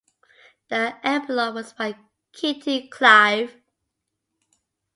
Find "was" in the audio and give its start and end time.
1.53-1.73